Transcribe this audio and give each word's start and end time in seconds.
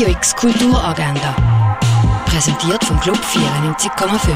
Radio 0.00 0.16
X 0.16 0.34
Kulturagenda. 0.34 1.78
Präsentiert 2.24 2.82
vom 2.84 2.98
Club 3.00 3.18
94,5. 3.18 4.34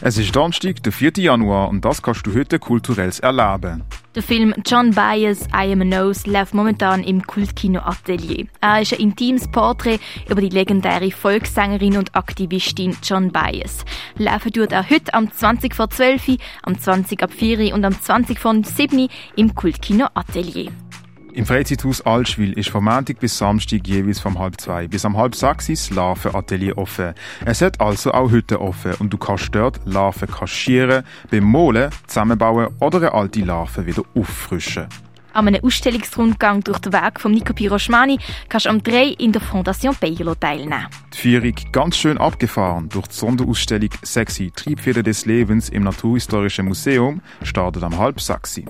Es 0.00 0.18
ist 0.18 0.34
Donnerstag, 0.34 0.82
der 0.82 0.90
4. 0.90 1.12
Januar, 1.18 1.68
und 1.68 1.84
das 1.84 2.02
kannst 2.02 2.26
du 2.26 2.34
heute 2.34 2.58
kulturell 2.58 3.12
erleben. 3.22 3.84
Der 4.16 4.22
Film 4.24 4.52
John 4.66 4.90
Byers 4.90 5.46
I 5.54 5.70
Am 5.72 5.82
a 5.82 5.84
Nose 5.84 6.28
läuft 6.28 6.54
momentan 6.54 7.04
im 7.04 7.24
Kultkino 7.24 7.82
Atelier. 7.82 8.46
Er 8.60 8.82
ist 8.82 8.94
ein 8.94 8.98
intimes 8.98 9.48
Porträt 9.48 10.00
über 10.28 10.40
die 10.40 10.48
legendäre 10.48 11.12
Volkssängerin 11.12 11.96
und 11.96 12.16
Aktivistin 12.16 12.96
John 13.04 13.30
Byers. 13.30 13.84
Laufen 14.16 14.52
tut 14.52 14.72
er 14.72 14.90
heute 14.90 15.14
am 15.14 15.30
20 15.30 15.72
vor 15.72 15.88
12, 15.88 16.38
am 16.64 16.76
20 16.76 17.22
ab 17.22 17.30
4 17.32 17.72
und 17.72 17.84
am 17.84 17.92
20 17.92 18.40
vor 18.40 18.56
7 18.60 19.08
im 19.36 19.54
Kultkino 19.54 20.08
Atelier. 20.14 20.72
Im 21.34 21.46
Freizeithaus 21.46 22.02
Altschwil 22.02 22.52
ist 22.52 22.68
vom 22.68 22.84
Montag 22.84 23.18
bis 23.18 23.38
Samstag 23.38 23.86
jeweils 23.86 24.20
vom 24.20 24.38
halb 24.38 24.60
zwei 24.60 24.86
bis 24.86 25.06
am 25.06 25.16
halb 25.16 25.34
sechs 25.34 25.66
das 25.66 25.88
Larvenatelier 25.88 26.76
offen. 26.76 27.14
Es 27.46 27.62
hat 27.62 27.80
also 27.80 28.12
auch 28.12 28.30
heute 28.30 28.60
offen 28.60 28.92
und 28.98 29.10
du 29.10 29.16
kannst 29.16 29.54
dort 29.54 29.80
Larven 29.86 30.28
kaschieren, 30.28 31.04
bemolen, 31.30 31.90
zusammenbauen 32.06 32.68
oder 32.80 32.98
eine 32.98 33.14
alte 33.14 33.40
Larve 33.40 33.86
wieder 33.86 34.02
auffrischen. 34.14 34.88
An 35.32 35.48
einem 35.48 35.64
Ausstellungsrundgang 35.64 36.62
durch 36.62 36.80
den 36.80 36.92
Weg 36.92 37.18
von 37.18 37.32
Nico 37.32 37.54
Piroschmani 37.54 38.18
kannst 38.50 38.66
du 38.66 38.70
am 38.70 38.82
3 38.82 39.14
in 39.18 39.32
der 39.32 39.40
Fondation 39.40 39.96
Beilo 39.98 40.34
teilnehmen. 40.34 40.86
Die 41.14 41.16
Führung 41.16 41.54
ganz 41.72 41.96
schön 41.96 42.18
abgefahren 42.18 42.90
durch 42.90 43.06
die 43.06 43.14
Sonderausstellung 43.14 43.88
Sexy 44.04 44.52
Triebfeder 44.54 45.02
des 45.02 45.24
Lebens 45.24 45.70
im 45.70 45.84
Naturhistorischen 45.84 46.66
Museum 46.66 47.22
startet 47.42 47.82
am 47.84 47.96
halb 47.96 48.20
sechs. 48.20 48.60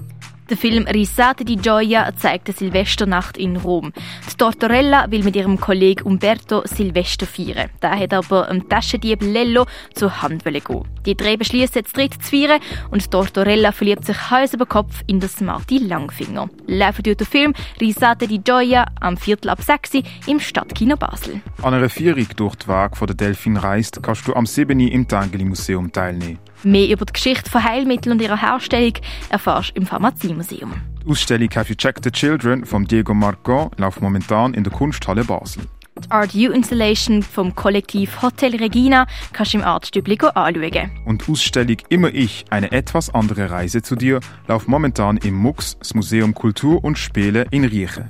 Der 0.53 0.59
Film 0.59 0.87
Risate 0.87 1.47
di 1.47 1.57
Gioia 1.57 2.15
zeigt 2.15 2.47
die 2.47 2.53
Silvesternacht 2.53 3.39
in 3.39 3.57
Rom. 3.57 3.91
Die 4.31 4.37
Tortorella 4.37 5.11
will 5.11 5.25
mit 5.25 5.35
ihrem 5.35 5.59
Kollegen 5.59 6.03
Umberto 6.03 6.61
Silvester 6.67 7.25
feiern. 7.27 7.71
Da 7.81 7.97
hat 7.99 8.13
aber 8.13 8.51
ein 8.51 8.69
Taschendieb 8.69 9.23
Lello 9.23 9.65
zur 9.95 10.21
Hand 10.21 10.45
gehen. 10.45 10.85
Die 11.07 11.17
drei 11.17 11.39
beschließen 11.39 11.77
jetzt 11.77 11.97
dritt 11.97 12.23
zu 12.23 12.37
feiern 12.37 12.61
und 12.91 13.11
Tortorella 13.11 13.73
verliebt 13.73 14.05
sich 14.05 14.31
Hals 14.31 14.53
über 14.53 14.67
Kopf 14.67 15.03
in 15.07 15.21
den 15.21 15.31
Smarty 15.31 15.79
Langfinger. 15.79 16.51
Laufen 16.67 17.03
durch 17.03 17.17
den 17.17 17.27
Film 17.27 17.55
Risate 17.81 18.27
di 18.27 18.39
Gioia 18.39 18.85
am 19.01 19.17
Viertel 19.17 19.49
ab 19.49 19.63
6 19.63 20.03
im 20.27 20.39
Stadtkino 20.39 20.99
Basel. 20.99 21.41
An 21.63 21.73
einer 21.73 21.89
Führung 21.89 22.27
durch 22.37 22.57
die 22.57 22.69
Weg 22.69 22.95
von 22.95 23.07
der 23.07 23.17
Delfin 23.17 23.57
reist, 23.57 24.03
kannst 24.03 24.29
du 24.29 24.35
am 24.35 24.45
7. 24.45 24.79
im 24.81 25.09
Tangeli 25.09 25.47
Museum 25.47 25.91
teilnehmen. 25.91 26.39
Mehr 26.65 26.89
über 26.91 27.05
die 27.05 27.13
Geschichte 27.13 27.51
von 27.51 27.65
Heilmitteln 27.65 28.13
und 28.13 28.23
ihrer 28.23 28.41
Herstellung 28.41 28.95
erfährst 29.31 29.71
du 29.71 29.81
im 29.81 29.87
Pharmaziemuseum. 29.87 30.75
Die 31.05 31.11
Ausstellung 31.11 31.49
Have 31.55 31.69
You 31.69 31.75
Checked 31.75 32.05
the 32.05 32.11
Children 32.11 32.65
von 32.65 32.85
Diego 32.85 33.15
Marco 33.15 33.71
läuft 33.77 34.01
momentan 34.01 34.55
in 34.55 34.63
der 34.63 34.73
Kunsthalle 34.73 35.25
Basel. 35.25 35.65
Die 35.99 36.11
Art 36.11 36.35
U 36.35 36.51
Installation 36.51 37.23
vom 37.23 37.55
Kollektiv 37.55 38.23
Hotel 38.23 38.57
Regina 38.57 39.07
kannst 39.33 39.53
du 39.53 39.59
im 39.59 39.65
Artstübli 39.65 40.19
anschauen. 40.35 40.91
Und 41.05 41.27
die 41.27 41.33
Ausstellung 41.33 41.77
Immer 41.89 42.15
ich, 42.15 42.45
eine 42.51 42.73
etwas 42.73 43.13
andere 43.13 43.51
Reise 43.51 43.83
zu 43.83 43.95
dir, 43.95 44.21
läuft 44.49 44.69
momentan 44.69 45.19
im 45.19 45.35
MUX, 45.35 45.77
das 45.79 45.95
Museum 45.95 46.35
Kultur 46.35 46.83
und 46.83 46.99
Spiele 46.99 47.47
in 47.51 47.65
Riechen. 47.65 48.09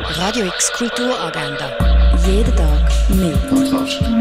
Radio 0.00 0.46
X 0.46 0.72
Kulturagenda. 0.72 2.16
Jeden 2.26 2.56
Tag 2.56 2.90
mehr. 3.10 3.36
Kontrast. 3.48 4.19